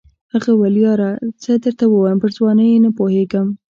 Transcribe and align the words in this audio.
هغه 0.33 0.49
وویل 0.53 0.75
یاره 0.85 1.09
څه 1.43 1.51
درته 1.63 1.85
ووایم 1.87 2.19
پر 2.21 2.29
ځوانۍ 2.37 2.69
نه 2.85 2.89
پوهېږم. 2.97 3.47